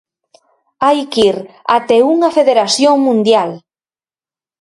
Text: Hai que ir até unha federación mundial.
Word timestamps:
Hai 0.85 0.99
que 1.11 1.21
ir 1.29 1.37
até 1.77 1.97
unha 2.15 2.33
federación 2.37 2.95
mundial. 3.07 3.51